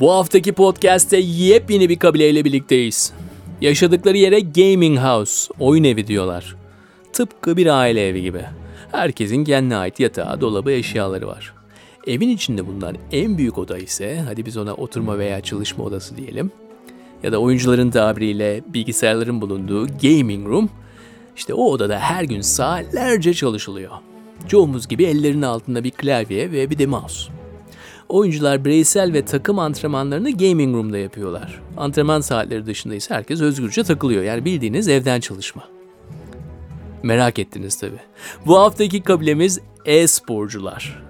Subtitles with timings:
[0.00, 3.12] Bu haftaki podcast'te yepyeni bir kabileyle birlikteyiz.
[3.60, 6.56] Yaşadıkları yere gaming house, oyun evi diyorlar.
[7.12, 8.42] Tıpkı bir aile evi gibi.
[8.92, 11.54] Herkesin kendine ait yatağı, dolabı, eşyaları var.
[12.06, 16.50] Evin içinde bulunan en büyük oda ise, hadi biz ona oturma veya çalışma odası diyelim.
[17.22, 20.70] Ya da oyuncuların tabiriyle bilgisayarların bulunduğu gaming room.
[21.36, 23.92] İşte o odada her gün saatlerce çalışılıyor.
[24.48, 27.37] Çoğumuz gibi ellerinin altında bir klavye ve bir de mouse.
[28.08, 31.60] Oyuncular bireysel ve takım antrenmanlarını gaming room'da yapıyorlar.
[31.76, 34.22] Antrenman saatleri dışında ise herkes özgürce takılıyor.
[34.22, 35.62] Yani bildiğiniz evden çalışma.
[37.02, 37.96] Merak ettiniz tabi.
[38.46, 41.02] Bu haftaki kabilemiz e-sporcular.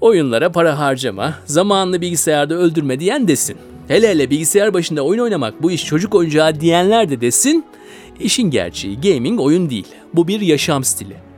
[0.00, 3.56] Oyunlara para harcama, zamanını bilgisayarda öldürme diyen desin.
[3.88, 7.64] Hele hele bilgisayar başında oyun oynamak bu iş çocuk oyuncağı diyenler de desin.
[8.20, 9.86] İşin gerçeği gaming oyun değil.
[10.14, 11.31] Bu bir yaşam stili.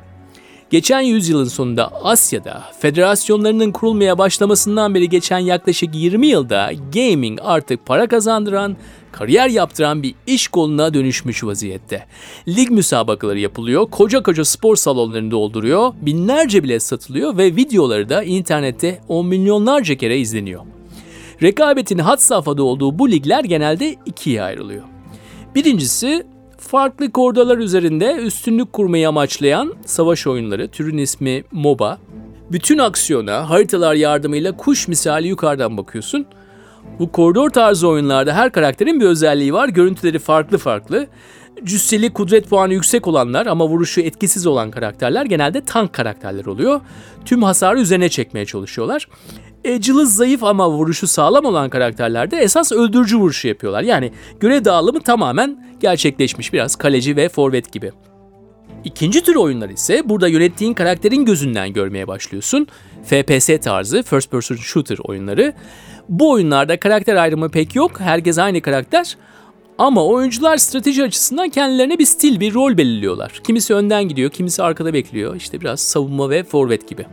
[0.75, 8.09] Geçen yüzyılın sonunda Asya'da federasyonlarının kurulmaya başlamasından beri geçen yaklaşık 20 yılda gaming artık para
[8.09, 8.77] kazandıran,
[9.13, 12.07] kariyer yaptıran bir iş koluna dönüşmüş vaziyette.
[12.49, 19.01] Lig müsabakaları yapılıyor, koca koca spor salonlarını dolduruyor, binlerce bile satılıyor ve videoları da internette
[19.09, 20.63] on milyonlarca kere izleniyor.
[21.43, 24.83] Rekabetin had safhada olduğu bu ligler genelde ikiye ayrılıyor.
[25.55, 26.27] Birincisi
[26.69, 31.99] farklı kordalar üzerinde üstünlük kurmayı amaçlayan savaş oyunları, türün ismi MOBA.
[32.53, 36.27] Bütün aksiyona haritalar yardımıyla kuş misali yukarıdan bakıyorsun.
[36.99, 39.69] Bu koridor tarzı oyunlarda her karakterin bir özelliği var.
[39.69, 41.07] Görüntüleri farklı farklı.
[41.65, 46.81] Cüsseli kudret puanı yüksek olanlar ama vuruşu etkisiz olan karakterler genelde tank karakterler oluyor.
[47.25, 49.09] Tüm hasarı üzerine çekmeye çalışıyorlar.
[49.65, 53.83] E, cılız zayıf ama vuruşu sağlam olan karakterlerde esas öldürücü vuruşu yapıyorlar.
[53.83, 57.93] Yani görev dağılımı tamamen gerçekleşmiş biraz kaleci ve forvet gibi.
[58.85, 62.67] İkinci tür oyunlar ise burada yönettiğin karakterin gözünden görmeye başlıyorsun.
[63.05, 65.53] FPS tarzı First Person Shooter oyunları.
[66.09, 68.01] Bu oyunlarda karakter ayrımı pek yok.
[68.01, 69.17] Herkes aynı karakter.
[69.79, 73.41] Ama oyuncular strateji açısından kendilerine bir stil, bir rol belirliyorlar.
[73.45, 75.37] Kimisi önden gidiyor, kimisi arkada bekliyor.
[75.37, 77.07] İşte biraz savunma ve forvet gibi.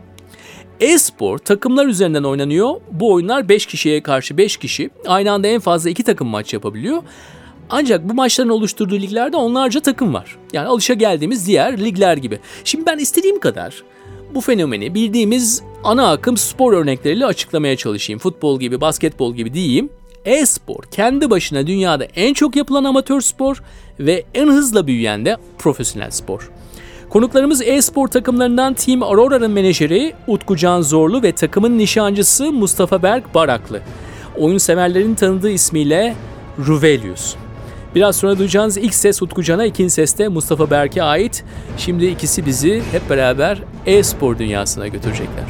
[0.82, 2.74] E-spor takımlar üzerinden oynanıyor.
[2.90, 4.90] Bu oyunlar 5 kişiye karşı 5 kişi.
[5.06, 7.02] Aynı anda en fazla 2 takım maç yapabiliyor.
[7.70, 10.36] Ancak bu maçların oluşturduğu liglerde onlarca takım var.
[10.52, 12.38] Yani alışa geldiğimiz diğer ligler gibi.
[12.64, 13.82] Şimdi ben istediğim kadar
[14.34, 18.18] bu fenomeni bildiğimiz ana akım spor örnekleriyle açıklamaya çalışayım.
[18.18, 19.88] Futbol gibi, basketbol gibi diyeyim.
[20.24, 23.62] E-spor kendi başına dünyada en çok yapılan amatör spor
[24.00, 26.50] ve en hızla büyüyen de profesyonel spor.
[27.12, 33.80] Konuklarımız e-spor takımlarından Team Aurora'nın menajeri Utku Can Zorlu ve takımın nişancısı Mustafa Berk Baraklı.
[34.36, 36.14] Oyun severlerin tanıdığı ismiyle
[36.66, 37.34] Ruvelius.
[37.94, 41.44] Biraz sonra duyacağınız ilk ses Utku Can'a, ikinci ses de Mustafa Berk'e ait.
[41.76, 45.44] Şimdi ikisi bizi hep beraber e-spor dünyasına götürecekler.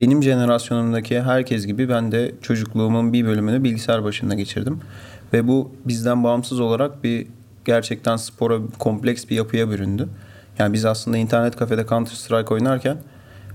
[0.00, 4.80] Benim jenerasyonumdaki herkes gibi ben de çocukluğumun bir bölümünü bilgisayar başında geçirdim.
[5.32, 7.26] Ve bu bizden bağımsız olarak bir
[7.64, 10.08] gerçekten spora kompleks bir yapıya büründü.
[10.58, 12.96] Yani biz aslında internet kafede Counter Strike oynarken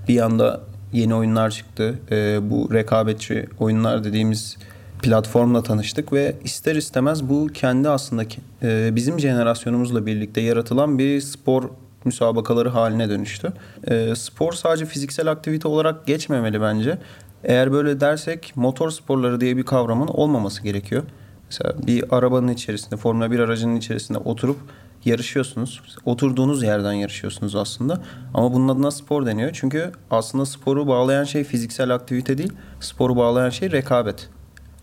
[0.07, 0.61] bir anda
[0.93, 1.99] yeni oyunlar çıktı.
[2.11, 4.57] Ee, bu rekabetçi oyunlar dediğimiz
[5.01, 8.23] platformla tanıştık ve ister istemez bu kendi aslında
[8.63, 11.69] e, bizim jenerasyonumuzla birlikte yaratılan bir spor
[12.05, 13.53] müsabakaları haline dönüştü.
[13.87, 16.97] E, spor sadece fiziksel aktivite olarak geçmemeli bence.
[17.43, 21.03] Eğer böyle dersek motor sporları diye bir kavramın olmaması gerekiyor.
[21.49, 24.57] Mesela bir arabanın içerisinde, Formula 1 aracının içerisinde oturup
[25.05, 25.81] yarışıyorsunuz.
[26.05, 28.01] Oturduğunuz yerden yarışıyorsunuz aslında.
[28.33, 29.49] Ama bunun adına spor deniyor.
[29.53, 32.53] Çünkü aslında sporu bağlayan şey fiziksel aktivite değil.
[32.79, 34.29] Sporu bağlayan şey rekabet.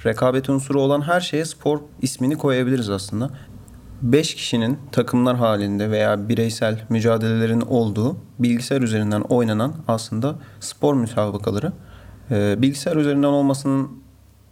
[0.06, 3.30] Rekabet unsuru olan her şeye spor ismini koyabiliriz aslında.
[4.02, 11.72] 5 kişinin takımlar halinde veya bireysel mücadelelerin olduğu bilgisayar üzerinden oynanan aslında spor müsabakaları.
[12.30, 14.03] Bilgisayar üzerinden olmasının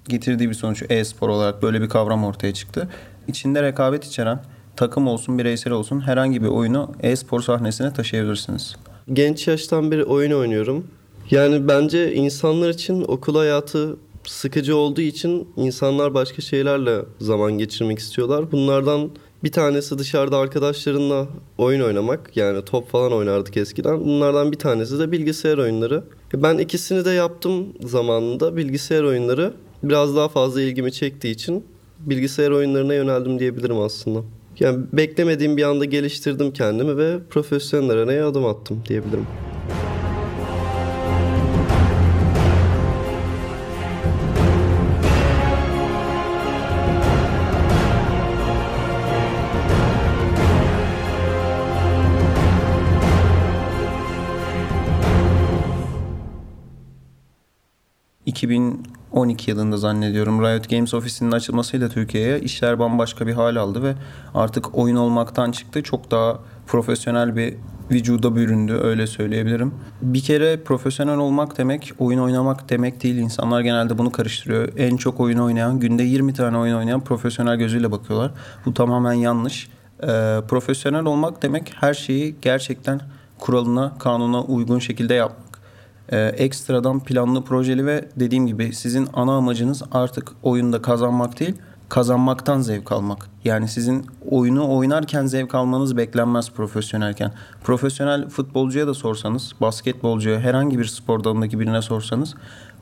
[0.08, 2.88] getirdiği bir sonuç e-spor olarak böyle bir kavram ortaya çıktı.
[3.28, 4.42] İçinde rekabet içeren
[4.76, 8.76] takım olsun bireysel olsun herhangi bir oyunu e-spor sahnesine taşıyabilirsiniz.
[9.12, 10.86] Genç yaştan beri oyun oynuyorum.
[11.30, 18.52] Yani bence insanlar için okul hayatı sıkıcı olduğu için insanlar başka şeylerle zaman geçirmek istiyorlar.
[18.52, 19.10] Bunlardan
[19.44, 21.28] bir tanesi dışarıda arkadaşlarınla
[21.58, 22.36] oyun oynamak.
[22.36, 24.00] Yani top falan oynardık eskiden.
[24.00, 26.04] Bunlardan bir tanesi de bilgisayar oyunları.
[26.34, 28.56] Ben ikisini de yaptım zamanında.
[28.56, 29.52] Bilgisayar oyunları
[29.82, 31.66] biraz daha fazla ilgimi çektiği için
[31.98, 34.22] bilgisayar oyunlarına yöneldim diyebilirim aslında.
[34.60, 39.26] Yani beklemediğim bir anda geliştirdim kendimi ve profesyonel arenaya adım attım diyebilirim.
[59.12, 63.94] 2012 yılında zannediyorum Riot Games ofisinin açılmasıyla Türkiye'ye işler bambaşka bir hal aldı ve
[64.34, 65.82] artık oyun olmaktan çıktı.
[65.82, 67.54] Çok daha profesyonel bir
[67.90, 69.74] vücuda büründü öyle söyleyebilirim.
[70.02, 73.16] Bir kere profesyonel olmak demek oyun oynamak demek değil.
[73.16, 74.68] İnsanlar genelde bunu karıştırıyor.
[74.76, 78.30] En çok oyun oynayan günde 20 tane oyun oynayan profesyonel gözüyle bakıyorlar.
[78.66, 79.68] Bu tamamen yanlış.
[80.02, 83.00] Ee, profesyonel olmak demek her şeyi gerçekten
[83.38, 85.41] kuralına, kanuna uygun şekilde yapmak.
[86.12, 91.54] Ee, ekstradan planlı, projeli ve dediğim gibi sizin ana amacınız artık oyunda kazanmak değil,
[91.88, 93.30] kazanmaktan zevk almak.
[93.44, 97.32] Yani sizin oyunu oynarken zevk almanız beklenmez profesyonelken.
[97.64, 102.34] Profesyonel futbolcuya da sorsanız, basketbolcuya, herhangi bir spor dalındaki birine sorsanız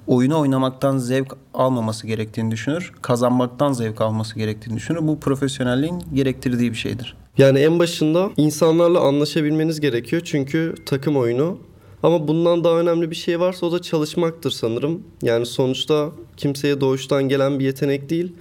[0.07, 2.93] oyunu oynamaktan zevk almaması gerektiğini düşünür.
[3.03, 5.07] Kazanmaktan zevk alması gerektiğini düşünür.
[5.07, 7.17] Bu profesyonelliğin gerektirdiği bir şeydir.
[7.39, 11.59] Yani en başında insanlarla anlaşabilmeniz gerekiyor çünkü takım oyunu.
[12.03, 15.03] Ama bundan daha önemli bir şey varsa o da çalışmaktır sanırım.
[15.23, 18.33] Yani sonuçta kimseye doğuştan gelen bir yetenek değil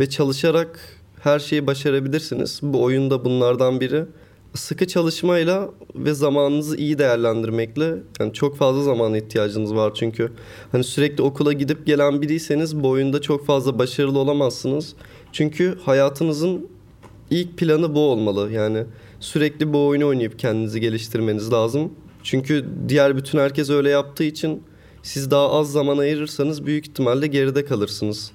[0.00, 2.60] ve çalışarak her şeyi başarabilirsiniz.
[2.62, 4.04] Bu oyunda bunlardan biri.
[4.54, 10.32] Sıkı çalışmayla ve zamanınızı iyi değerlendirmekle yani çok fazla zamana ihtiyacınız var çünkü
[10.72, 14.94] hani sürekli okula gidip gelen biriyseniz bu oyunda çok fazla başarılı olamazsınız.
[15.32, 16.68] Çünkü hayatınızın
[17.30, 18.52] ilk planı bu olmalı.
[18.52, 18.84] Yani
[19.20, 21.92] sürekli bu oyunu oynayıp kendinizi geliştirmeniz lazım.
[22.22, 24.62] Çünkü diğer bütün herkes öyle yaptığı için
[25.02, 28.30] siz daha az zaman ayırırsanız büyük ihtimalle geride kalırsınız.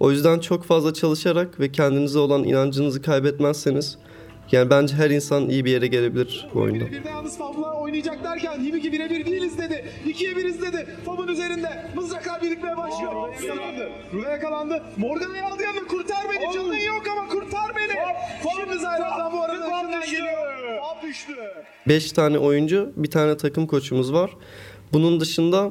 [0.00, 3.98] O yüzden çok fazla çalışarak ve kendinize olan inancınızı kaybetmezseniz
[4.52, 6.86] yani bence her insan iyi bir yere gelebilir bu oyunda.
[6.86, 9.84] Bir de yalnız Fab'la oynayacak derken Hibiki birebir değiliz dedi.
[10.06, 10.86] İkiye biriz dedi.
[11.04, 13.12] Fab'ın üzerinde mızraklar birikmeye başlıyor.
[13.12, 13.88] Rula'ya yakalandı.
[14.12, 14.82] Rula yakalandı.
[14.96, 16.54] Morgan'ı aldı yanına kurtar beni.
[16.54, 17.98] Canın yok ama kurtar beni.
[18.56, 20.57] Şimdi Zayrat'tan bu arada ışından geliyor.
[21.08, 21.32] Fab düştü.
[21.88, 24.30] 5 tane oyuncu, bir tane takım koçumuz var.
[24.92, 25.70] Bunun dışında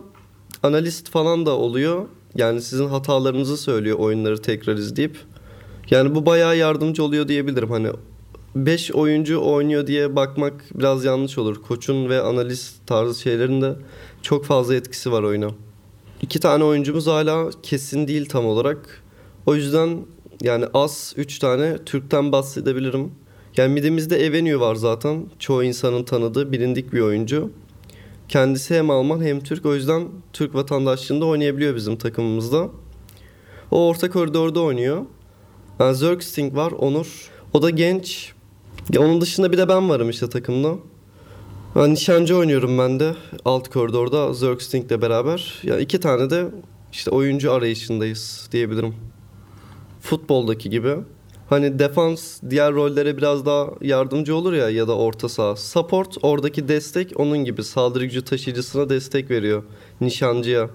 [0.63, 2.05] analist falan da oluyor.
[2.35, 5.17] Yani sizin hatalarınızı söylüyor oyunları tekrar izleyip.
[5.89, 7.71] Yani bu bayağı yardımcı oluyor diyebilirim.
[7.71, 7.89] Hani
[8.55, 11.61] 5 oyuncu oynuyor diye bakmak biraz yanlış olur.
[11.61, 13.75] Koçun ve analist tarzı şeylerin de
[14.21, 15.49] çok fazla etkisi var oyuna.
[16.21, 19.03] İki tane oyuncumuz hala kesin değil tam olarak.
[19.45, 19.99] O yüzden
[20.41, 23.11] yani az 3 tane Türk'ten bahsedebilirim.
[23.57, 25.25] Yani midimizde Evenue var zaten.
[25.39, 27.51] Çoğu insanın tanıdığı bilindik bir oyuncu.
[28.27, 29.65] Kendisi hem Alman hem Türk.
[29.65, 32.69] O yüzden Türk vatandaşlığında oynayabiliyor bizim takımımızda.
[33.71, 35.05] O orta koridorda oynuyor.
[35.79, 37.29] Yani Zergsting var, Onur.
[37.53, 38.33] O da genç.
[38.97, 40.75] Onun dışında bir de ben varım işte takımda.
[41.75, 43.15] Yani nişancı oynuyorum ben de
[43.45, 45.59] alt koridorda Zergsting'le beraber.
[45.63, 46.45] Ya iki tane de
[46.91, 48.95] işte oyuncu arayışındayız diyebilirim.
[50.01, 50.95] Futboldaki gibi.
[51.49, 55.55] Hani defans diğer rollere biraz daha yardımcı olur ya ya da orta saha.
[55.55, 59.63] Support oradaki destek onun gibi saldırı gücü taşıyıcısına destek veriyor
[60.01, 60.69] nişancıya.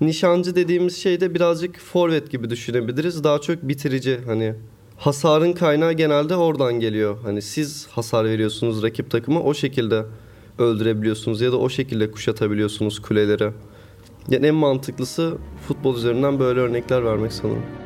[0.00, 3.24] Nişancı dediğimiz şey de birazcık forvet gibi düşünebiliriz.
[3.24, 4.54] Daha çok bitirici hani
[4.96, 7.16] hasarın kaynağı genelde oradan geliyor.
[7.22, 10.04] Hani siz hasar veriyorsunuz rakip takımı o şekilde
[10.58, 13.50] öldürebiliyorsunuz ya da o şekilde kuşatabiliyorsunuz kuleleri.
[14.28, 15.34] Yani en mantıklısı
[15.68, 17.81] futbol üzerinden böyle örnekler vermek sanırım.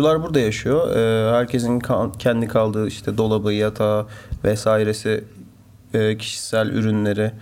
[0.00, 0.96] Oyuncular burada yaşıyor.
[0.96, 1.80] Ee, herkesin
[2.18, 4.06] kendi kaldığı işte dolabı, yatağı
[4.44, 5.24] vesairesi,
[5.94, 7.32] e, kişisel ürünleri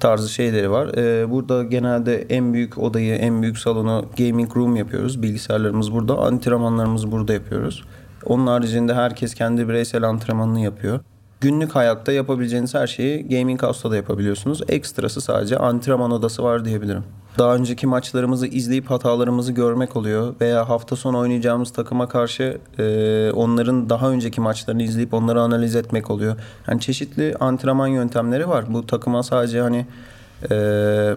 [0.00, 0.88] tarzı şeyleri var.
[0.96, 5.22] Ee, burada genelde en büyük odayı, en büyük salonu gaming room yapıyoruz.
[5.22, 7.84] Bilgisayarlarımız burada, antrenmanlarımızı burada yapıyoruz.
[8.26, 11.00] Onun haricinde herkes kendi bireysel antrenmanını yapıyor.
[11.44, 14.62] Günlük hayatta yapabileceğiniz her şeyi Gaming House'da da yapabiliyorsunuz.
[14.68, 17.04] Ekstrası sadece antrenman odası var diyebilirim.
[17.38, 23.90] Daha önceki maçlarımızı izleyip hatalarımızı görmek oluyor veya hafta sonu oynayacağımız takıma karşı e, onların
[23.90, 26.36] daha önceki maçlarını izleyip onları analiz etmek oluyor.
[26.68, 28.64] Yani çeşitli antrenman yöntemleri var.
[28.68, 29.86] Bu takıma sadece hani
[30.50, 31.16] e,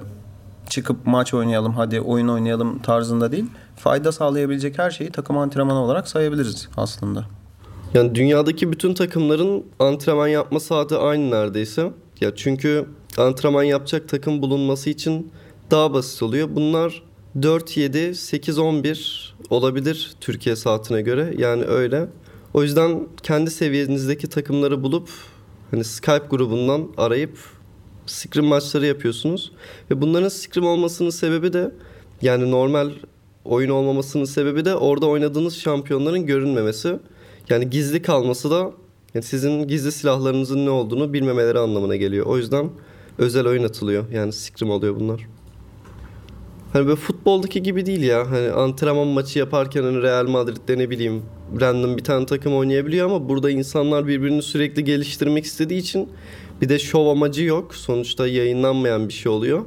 [0.70, 3.46] çıkıp maç oynayalım hadi oyun oynayalım tarzında değil.
[3.76, 7.37] Fayda sağlayabilecek her şeyi takım antrenmanı olarak sayabiliriz aslında.
[7.94, 11.92] Yani dünyadaki bütün takımların antrenman yapma saati aynı neredeyse.
[12.22, 12.86] Ya çünkü
[13.18, 15.32] antrenman yapacak takım bulunması için
[15.72, 16.48] daha basit oluyor.
[16.52, 17.04] Bunlar
[17.42, 21.34] 4 7 8 11 olabilir Türkiye saatine göre.
[21.38, 22.08] Yani öyle.
[22.54, 25.10] O yüzden kendi seviyenizdeki takımları bulup
[25.72, 27.38] hani Skype grubundan arayıp
[28.06, 29.52] scrim maçları yapıyorsunuz.
[29.92, 31.72] Ve bunların scrim olmasının sebebi de
[32.22, 32.92] yani normal
[33.46, 37.00] oyun olmamasının sebebi de orada oynadığınız şampiyonların görünmemesi.
[37.50, 38.72] Yani gizli kalması da
[39.14, 42.26] yani sizin gizli silahlarınızın ne olduğunu bilmemeleri anlamına geliyor.
[42.26, 42.70] O yüzden
[43.18, 44.12] özel oyun atılıyor.
[44.12, 45.28] Yani scrim oluyor bunlar.
[46.74, 48.32] Hani böyle futboldaki gibi değil ya.
[48.32, 51.22] Hani antrenman maçı yaparken hani Real Madrid'de ne bileyim
[51.62, 56.10] random bir tane takım oynayabiliyor ama burada insanlar birbirini sürekli geliştirmek istediği için
[56.62, 57.76] bir de şov amacı yok.
[57.76, 59.66] Sonuçta yayınlanmayan bir şey oluyor.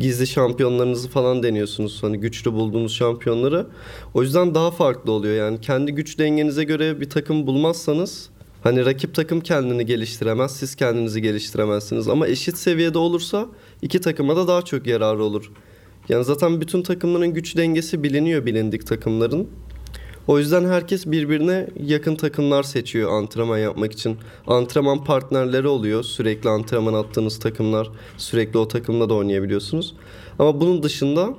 [0.00, 2.02] Gizli şampiyonlarınızı falan deniyorsunuz.
[2.02, 3.66] Hani güçlü bulduğunuz şampiyonları.
[4.14, 5.34] O yüzden daha farklı oluyor.
[5.34, 8.30] Yani kendi güç dengenize göre bir takım bulmazsanız
[8.62, 10.56] hani rakip takım kendini geliştiremez.
[10.56, 12.08] Siz kendinizi geliştiremezsiniz.
[12.08, 13.46] Ama eşit seviyede olursa
[13.82, 15.52] iki takıma da daha çok yararı olur.
[16.08, 19.48] Yani zaten bütün takımların güç dengesi biliniyor bilindik takımların.
[20.26, 24.18] O yüzden herkes birbirine yakın takımlar seçiyor antrenman yapmak için.
[24.46, 26.02] Antrenman partnerleri oluyor.
[26.02, 27.90] Sürekli antrenman attığınız takımlar.
[28.16, 29.94] Sürekli o takımda da oynayabiliyorsunuz.
[30.38, 31.34] Ama bunun dışında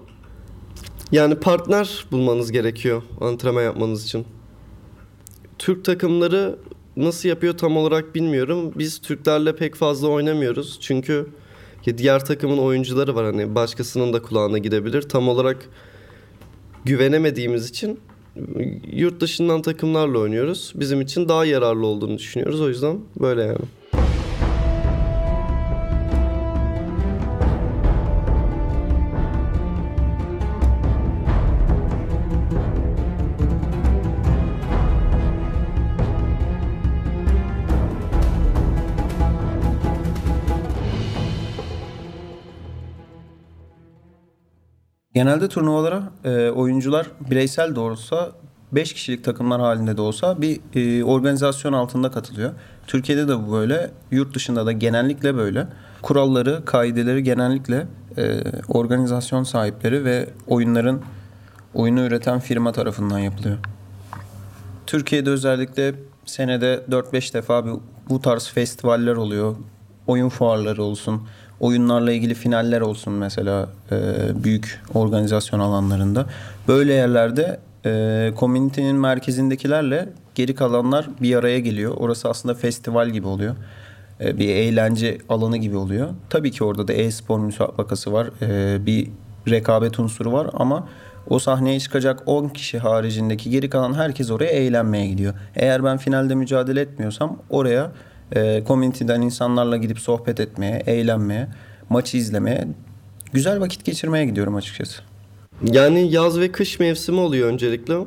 [1.11, 4.25] yani partner bulmanız gerekiyor antrenman yapmanız için.
[5.59, 6.59] Türk takımları
[6.97, 8.71] nasıl yapıyor tam olarak bilmiyorum.
[8.75, 10.77] Biz Türklerle pek fazla oynamıyoruz.
[10.81, 11.27] Çünkü
[11.97, 15.01] diğer takımın oyuncuları var hani başkasının da kulağına gidebilir.
[15.01, 15.69] Tam olarak
[16.85, 17.99] güvenemediğimiz için
[18.93, 20.73] yurt dışından takımlarla oynuyoruz.
[20.75, 22.61] Bizim için daha yararlı olduğunu düşünüyoruz.
[22.61, 23.57] O yüzden böyle yani.
[45.21, 48.31] Genelde turnuvalara e, oyuncular bireysel de olsa
[48.71, 52.51] 5 kişilik takımlar halinde de olsa bir e, organizasyon altında katılıyor.
[52.87, 55.67] Türkiye'de de bu böyle, yurt dışında da genellikle böyle.
[56.01, 57.87] Kuralları, kaideleri genellikle
[58.17, 61.01] e, organizasyon sahipleri ve oyunların
[61.73, 63.57] oyunu üreten firma tarafından yapılıyor.
[64.87, 67.73] Türkiye'de özellikle senede 4-5 defa bir,
[68.09, 69.55] bu tarz festivaller oluyor.
[70.07, 71.21] Oyun fuarları olsun,
[71.61, 73.97] oyunlarla ilgili finaller olsun mesela e,
[74.43, 76.25] büyük organizasyon alanlarında.
[76.67, 81.93] Böyle yerlerde e, komünitenin merkezindekilerle geri kalanlar bir araya geliyor.
[81.97, 83.55] Orası aslında festival gibi oluyor.
[84.21, 86.09] E, bir eğlence alanı gibi oluyor.
[86.29, 88.29] Tabii ki orada da e-spor müsabakası var.
[88.41, 89.07] E, bir
[89.49, 90.87] rekabet unsuru var ama
[91.29, 95.33] o sahneye çıkacak 10 kişi haricindeki geri kalan herkes oraya eğlenmeye gidiyor.
[95.55, 97.91] Eğer ben finalde mücadele etmiyorsam oraya
[98.35, 101.47] e, community'den insanlarla gidip sohbet etmeye, eğlenmeye,
[101.89, 102.67] maçı izlemeye,
[103.33, 105.01] güzel vakit geçirmeye gidiyorum açıkçası.
[105.71, 107.97] Yani yaz ve kış mevsimi oluyor öncelikle.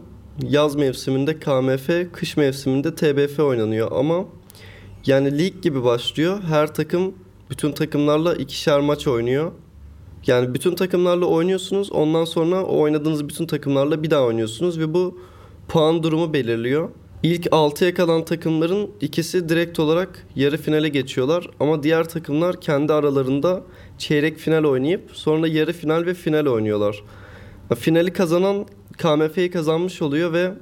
[0.43, 4.25] Yaz mevsiminde KMF, kış mevsiminde TBF oynanıyor ama
[5.07, 6.43] yani lig gibi başlıyor.
[6.43, 7.14] Her takım
[7.50, 9.52] bütün takımlarla ikişer maç oynuyor.
[10.26, 11.93] Yani bütün takımlarla oynuyorsunuz.
[11.93, 15.19] Ondan sonra o oynadığınız bütün takımlarla bir daha oynuyorsunuz ve bu
[15.69, 16.88] puan durumu belirliyor.
[17.25, 23.62] İlk 6'ya kalan takımların ikisi direkt olarak yarı finale geçiyorlar ama diğer takımlar kendi aralarında
[23.99, 27.02] çeyrek final oynayıp sonra yarı final ve final oynuyorlar.
[27.78, 28.66] Finali kazanan
[28.99, 30.52] KMF'yi kazanmış oluyor ve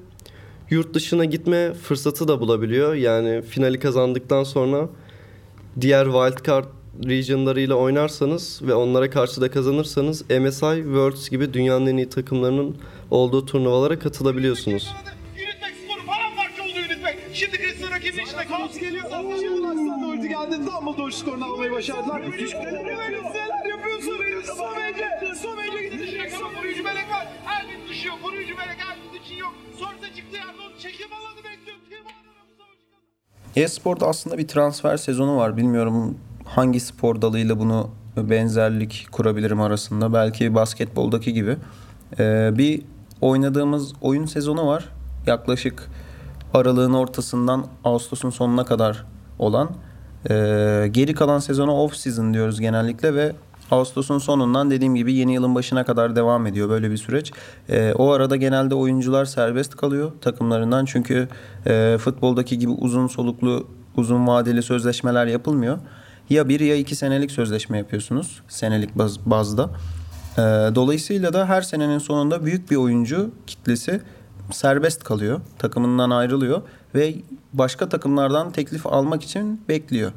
[0.71, 2.95] yurt dışına gitme fırsatı da bulabiliyor.
[2.95, 4.88] Yani finali kazandıktan sonra
[5.81, 6.66] diğer wildcard
[7.04, 12.76] regionlarıyla oynarsanız ve onlara karşı da kazanırsanız MSI Worlds gibi dünyanın en iyi takımlarının
[13.11, 14.92] olduğu turnuvalara katılabiliyorsunuz.
[17.35, 19.05] Şimdi Cristiano rakibinin içine kaos geliyor.
[19.41, 20.57] Şimdi ulti geldi.
[20.67, 22.23] Dumbledore skorunu almayı başardılar.
[22.23, 23.11] Neler
[23.71, 24.12] yapıyorsun?
[24.57, 25.35] Somece.
[25.43, 27.29] Somece gidecek ama koruyucu melek var.
[27.47, 28.15] Ermin düşüyor.
[28.23, 29.55] Koruyucu melek Ermin için yok.
[29.79, 30.39] Sorsa çıktı.
[30.79, 31.79] Çekim alanı bekliyor.
[31.91, 32.23] Tim alanı
[33.57, 35.57] E-sporda aslında bir transfer sezonu var.
[35.57, 40.12] Bilmiyorum hangi spor dalıyla bunu benzerlik kurabilirim arasında.
[40.12, 41.57] Belki basketboldaki gibi.
[42.19, 42.83] Ee, bir
[43.21, 44.89] oynadığımız oyun sezonu var.
[45.27, 45.91] Yaklaşık
[46.54, 49.04] aralığın ortasından Ağustos'un sonuna kadar
[49.38, 49.71] olan.
[50.30, 53.32] Ee, geri kalan sezona off season diyoruz genellikle ve
[53.71, 57.32] Ağustos'un sonundan dediğim gibi yeni yılın başına kadar devam ediyor böyle bir süreç.
[57.68, 61.28] Ee, o arada genelde oyuncular serbest kalıyor takımlarından çünkü
[61.66, 63.66] e, futboldaki gibi uzun soluklu
[63.97, 65.78] uzun vadeli sözleşmeler yapılmıyor.
[66.30, 69.71] Ya bir ya iki senelik sözleşme yapıyorsunuz senelik baz, bazda.
[70.38, 70.40] Ee,
[70.75, 74.00] dolayısıyla da her senenin sonunda büyük bir oyuncu kitlesi
[74.50, 75.40] serbest kalıyor.
[75.58, 76.62] Takımından ayrılıyor
[76.94, 77.14] ve
[77.52, 80.12] başka takımlardan teklif almak için bekliyor.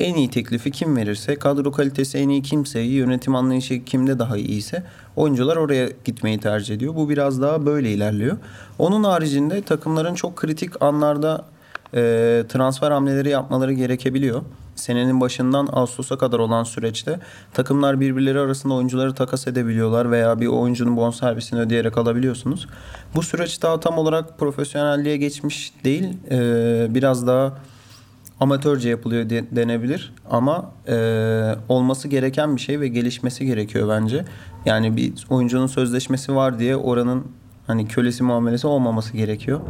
[0.00, 4.82] En iyi teklifi kim verirse, kadro kalitesi en iyi kimse, yönetim anlayışı kimde daha iyiyse
[5.16, 6.94] oyuncular oraya gitmeyi tercih ediyor.
[6.94, 8.36] Bu biraz daha böyle ilerliyor.
[8.78, 11.44] Onun haricinde takımların çok kritik anlarda
[11.94, 12.00] e,
[12.48, 14.42] transfer hamleleri yapmaları gerekebiliyor.
[14.80, 17.20] Senenin başından Ağustos'a kadar olan süreçte
[17.54, 22.66] takımlar birbirleri arasında oyuncuları takas edebiliyorlar veya bir oyuncunun bonservisini ödeyerek alabiliyorsunuz.
[23.14, 26.04] Bu süreç daha tam olarak profesyonelliğe geçmiş değil.
[26.30, 27.52] E, biraz daha
[28.40, 34.24] amatörce yapılıyor de- denebilir ama e, olması gereken bir şey ve gelişmesi gerekiyor bence.
[34.64, 37.24] Yani bir oyuncunun sözleşmesi var diye oranın
[37.66, 39.60] hani kölesi muamelesi olmaması gerekiyor.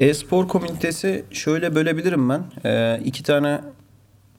[0.00, 2.44] E-spor komünitesi şöyle bölebilirim ben.
[2.64, 3.60] Ee, iki tane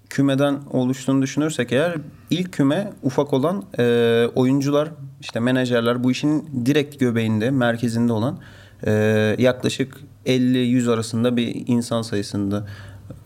[0.10, 1.96] kümeden oluştuğunu düşünürsek eğer
[2.30, 4.89] ilk küme ufak olan e, oyuncular
[5.22, 8.39] işte menajerler bu işin direkt göbeğinde merkezinde olan
[8.86, 8.91] e,
[9.39, 12.68] yaklaşık 50-100 arasında bir insan sayısında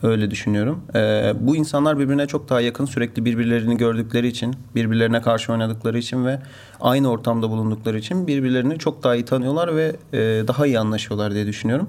[0.04, 0.82] öyle düşünüyorum.
[0.96, 6.25] E, bu insanlar birbirine çok daha yakın sürekli birbirlerini gördükleri için birbirlerine karşı oynadıkları için
[6.25, 6.39] ve
[6.82, 11.46] aynı ortamda bulundukları için birbirlerini çok daha iyi tanıyorlar ve e, daha iyi anlaşıyorlar diye
[11.48, 11.88] düşünüyorum.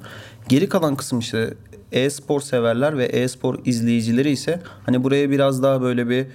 [0.49, 1.55] Geri kalan kısım işte
[1.93, 6.27] e-spor severler ve e-spor izleyicileri ise hani buraya biraz daha böyle bir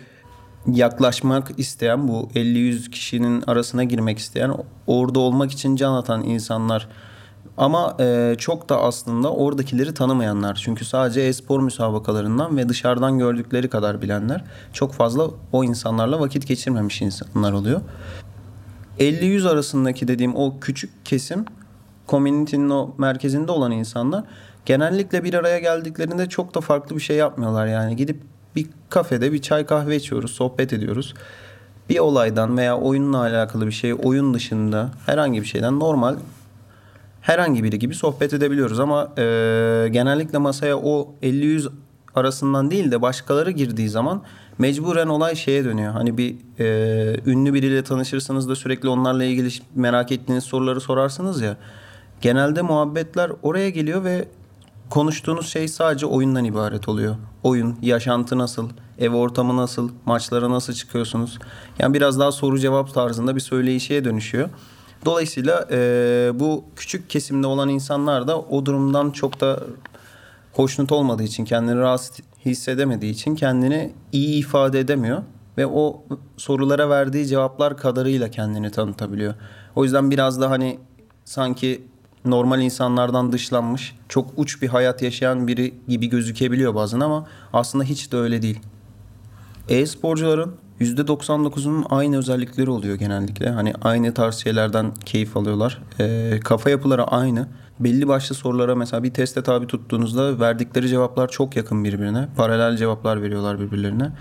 [0.68, 4.54] yaklaşmak isteyen bu 50-100 kişinin arasına girmek isteyen
[4.88, 6.88] orada olmak için can atan insanlar
[7.58, 10.62] ama e, çok da aslında oradakileri tanımayanlar.
[10.64, 14.44] Çünkü sadece e-spor müsabakalarından ve dışarıdan gördükleri kadar bilenler
[14.74, 17.82] çok fazla o insanlarla vakit geçirmemiş insanlar oluyor.
[19.00, 21.46] 50-100 arasındaki dediğim o küçük kesim
[22.08, 24.24] community'nin o merkezinde olan insanlar
[24.66, 27.96] genellikle bir araya geldiklerinde çok da farklı bir şey yapmıyorlar yani.
[27.96, 28.22] Gidip
[28.56, 31.14] bir kafede bir çay kahve içiyoruz, sohbet ediyoruz.
[31.90, 36.16] Bir olaydan veya oyunla alakalı bir şey, oyun dışında herhangi bir şeyden normal
[37.22, 39.24] herhangi biri gibi sohbet edebiliyoruz ama e,
[39.92, 41.70] genellikle masaya o 50-100
[42.16, 44.22] arasından değil de başkaları girdiği zaman
[44.58, 45.94] mecburen olay şeye dönüyor.
[45.94, 51.58] Hani bir e, ünlü biriyle tanışırsınız da sürekli onlarla ilgili merak ettiğiniz soruları sorarsınız ya.
[52.22, 54.28] Genelde muhabbetler oraya geliyor ve
[54.90, 57.16] konuştuğunuz şey sadece oyundan ibaret oluyor.
[57.44, 61.40] Oyun, yaşantı nasıl, ev ortamı nasıl, maçlara nasıl çıkıyorsunuz?
[61.80, 64.50] Yani biraz daha soru cevap tarzında bir söyleyişe dönüşüyor.
[65.06, 69.64] Dolayısıyla e, bu küçük kesimde olan insanlar da o durumdan çok da
[70.54, 75.24] hoşnut olmadığı için, kendini rahatsız hissedemediği için kendini iyi ifade edemiyor.
[75.58, 76.04] Ve o
[76.38, 79.34] sorulara verdiği cevaplar kadarıyla kendini tanıtabiliyor.
[79.76, 80.80] O yüzden biraz da hani
[81.26, 81.82] sanki
[82.26, 88.12] normal insanlardan dışlanmış, çok uç bir hayat yaşayan biri gibi gözükebiliyor bazen ama aslında hiç
[88.12, 88.60] de öyle değil.
[89.70, 93.50] E-sporcuların %99'unun aynı özellikleri oluyor genellikle.
[93.50, 95.82] Hani aynı tarz şeylerden keyif alıyorlar.
[96.00, 97.48] E, kafa yapıları aynı.
[97.80, 102.28] Belli başlı sorulara mesela bir teste tabi tuttuğunuzda verdikleri cevaplar çok yakın birbirine.
[102.38, 104.12] Paralel cevaplar veriyorlar birbirlerine.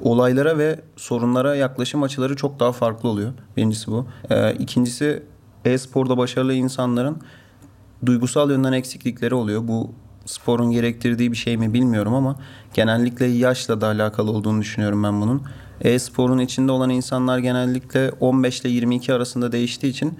[0.00, 3.32] Olaylara ve sorunlara yaklaşım açıları çok daha farklı oluyor.
[3.56, 4.06] Birincisi bu.
[4.30, 5.22] E, ikincisi
[5.64, 7.16] e-sporda başarılı insanların
[8.06, 9.68] duygusal yönden eksiklikleri oluyor.
[9.68, 9.92] Bu
[10.24, 12.36] sporun gerektirdiği bir şey mi bilmiyorum ama
[12.74, 15.42] genellikle yaşla da alakalı olduğunu düşünüyorum ben bunun.
[15.80, 20.18] E-sporun içinde olan insanlar genellikle 15 ile 22 arasında değiştiği için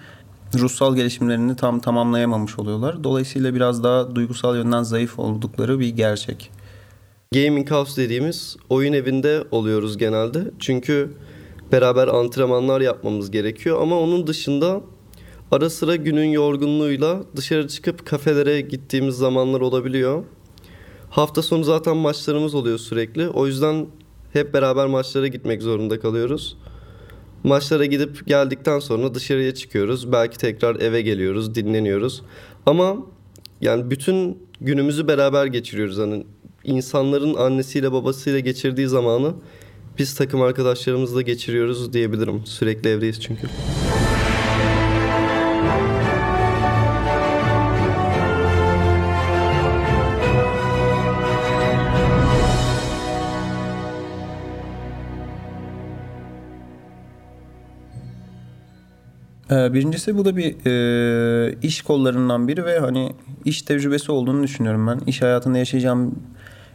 [0.54, 3.04] ruhsal gelişimlerini tam tamamlayamamış oluyorlar.
[3.04, 6.50] Dolayısıyla biraz daha duygusal yönden zayıf oldukları bir gerçek.
[7.34, 10.50] Gaming House dediğimiz oyun evinde oluyoruz genelde.
[10.58, 11.12] Çünkü
[11.72, 14.80] beraber antrenmanlar yapmamız gerekiyor ama onun dışında
[15.50, 20.24] ara sıra günün yorgunluğuyla dışarı çıkıp kafelere gittiğimiz zamanlar olabiliyor.
[21.10, 23.28] Hafta sonu zaten maçlarımız oluyor sürekli.
[23.28, 23.86] O yüzden
[24.32, 26.56] hep beraber maçlara gitmek zorunda kalıyoruz.
[27.44, 30.12] Maçlara gidip geldikten sonra dışarıya çıkıyoruz.
[30.12, 32.22] Belki tekrar eve geliyoruz, dinleniyoruz.
[32.66, 32.96] Ama
[33.60, 35.98] yani bütün günümüzü beraber geçiriyoruz.
[35.98, 36.26] Hani
[36.64, 39.34] insanların annesiyle babasıyla geçirdiği zamanı
[39.98, 42.42] biz takım arkadaşlarımızla geçiriyoruz diyebilirim.
[42.46, 43.46] Sürekli evdeyiz çünkü.
[59.50, 63.12] Birincisi bu da bir e, iş kollarından biri ve hani
[63.44, 65.00] iş tecrübesi olduğunu düşünüyorum ben.
[65.06, 66.14] İş hayatında yaşayacağım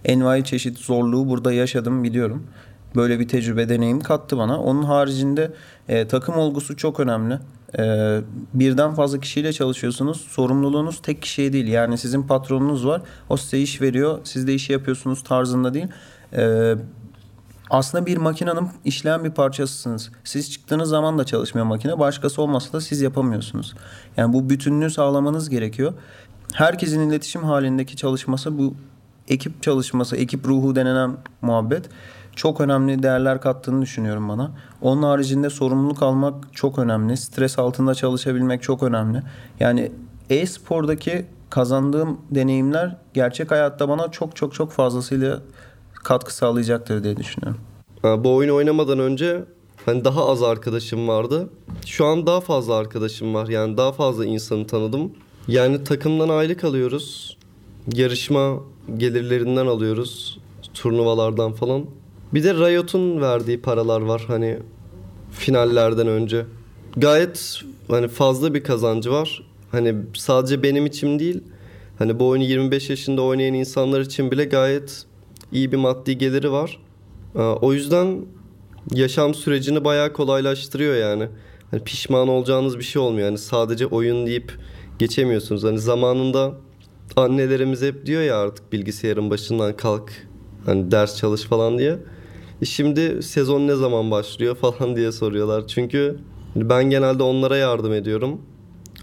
[0.06, 2.48] envai çeşit zorluğu burada yaşadım biliyorum.
[2.96, 4.60] Böyle bir tecrübe deneyim kattı bana.
[4.60, 5.52] Onun haricinde
[5.90, 7.40] e, takım olgusu çok önemli.
[7.80, 8.20] E,
[8.54, 10.22] birden fazla kişiyle çalışıyorsunuz.
[10.22, 11.68] Sorumluluğunuz tek kişiye değil.
[11.68, 13.02] Yani sizin patronunuz var.
[13.30, 14.20] O size iş veriyor.
[14.24, 15.88] Siz de işi yapıyorsunuz tarzında değil.
[16.34, 16.76] E,
[17.70, 20.12] aslında bir makinenin işleyen bir parçasısınız.
[20.24, 22.00] Siz çıktığınız zaman da çalışmıyor makine.
[22.00, 23.74] Başkası olmasa da siz yapamıyorsunuz.
[24.18, 25.94] Yani bu bütünlüğü sağlamanız gerekiyor.
[26.54, 28.74] Herkesin iletişim halindeki çalışması bu
[29.28, 31.90] ekip çalışması, ekip ruhu denilen muhabbet
[32.36, 34.52] çok önemli değerler kattığını düşünüyorum bana.
[34.82, 37.18] Onun haricinde sorumluluk almak çok önemli.
[37.18, 39.22] Stres altında çalışabilmek çok önemli.
[39.60, 39.92] Yani
[40.30, 45.40] e-spordaki kazandığım deneyimler gerçek hayatta bana çok çok çok fazlasıyla
[46.04, 47.62] katkı sağlayacaktır diye düşünüyorum.
[48.02, 49.44] Ha, bu oyunu oynamadan önce
[49.86, 51.50] hani daha az arkadaşım vardı.
[51.86, 53.48] Şu an daha fazla arkadaşım var.
[53.48, 55.12] Yani daha fazla insanı tanıdım.
[55.48, 57.38] Yani takımdan aylık alıyoruz.
[57.94, 58.60] Yarışma
[58.98, 60.40] gelirlerinden alıyoruz.
[60.74, 61.86] Turnuvalardan falan.
[62.34, 64.60] Bir de Riot'un verdiği paralar var hani
[65.32, 66.46] finallerden önce.
[66.98, 69.44] Gayet hani fazla bir kazancı var.
[69.72, 71.44] Hani sadece benim için değil.
[72.00, 75.06] Hani bu oyunu 25 yaşında oynayan insanlar için bile gayet
[75.54, 76.80] iyi bir maddi geliri var.
[77.36, 78.26] Ee, O yüzden
[78.94, 81.28] yaşam sürecini bayağı kolaylaştırıyor yani.
[81.72, 83.28] Hani pişman olacağınız bir şey olmuyor.
[83.28, 84.52] Hani sadece oyun deyip
[85.00, 85.64] geçemiyorsunuz.
[85.64, 86.54] Hani zamanında
[87.16, 90.12] annelerimiz hep diyor ya artık bilgisayarın başından kalk.
[90.66, 91.98] Hani ders çalış falan diye.
[92.62, 95.68] E şimdi sezon ne zaman başlıyor falan diye soruyorlar.
[95.68, 96.18] Çünkü
[96.56, 98.42] ben genelde onlara yardım ediyorum.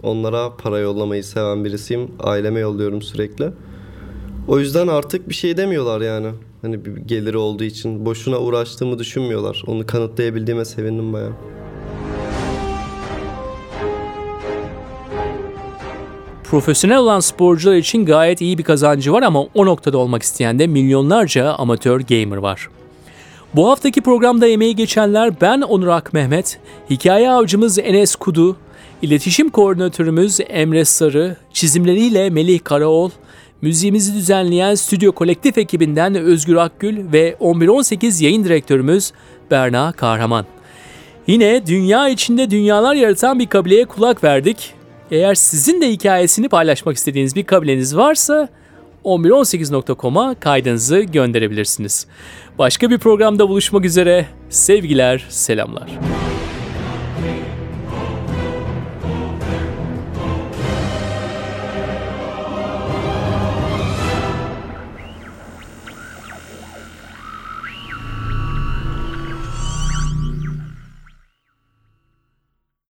[0.02, 2.10] Onlara para yollamayı seven birisiyim.
[2.20, 3.52] Aileme yolluyorum sürekli.
[4.48, 6.28] O yüzden artık bir şey demiyorlar yani.
[6.62, 9.62] Hani bir geliri olduğu için boşuna uğraştığımı düşünmüyorlar.
[9.66, 11.32] Onu kanıtlayabildiğime sevindim bayağı.
[16.44, 20.66] Profesyonel olan sporcular için gayet iyi bir kazancı var ama o noktada olmak isteyen de
[20.66, 22.68] milyonlarca amatör gamer var.
[23.54, 28.56] Bu haftaki programda emeği geçenler ben Onur Ak Mehmet, hikaye avcımız Enes Kudu,
[29.02, 33.12] iletişim koordinatörümüz Emre Sarı, çizimleriyle Melih Karaoğlu,
[33.62, 39.12] müziğimizi düzenleyen stüdyo kolektif ekibinden Özgür Akgül ve 1118 yayın direktörümüz
[39.50, 40.46] Berna Kahraman.
[41.26, 44.74] Yine dünya içinde dünyalar yaratan bir kabileye kulak verdik.
[45.10, 48.48] Eğer sizin de hikayesini paylaşmak istediğiniz bir kabileniz varsa
[49.04, 52.06] 1118.com'a kaydınızı gönderebilirsiniz.
[52.58, 54.26] Başka bir programda buluşmak üzere.
[54.50, 55.90] Sevgiler, selamlar.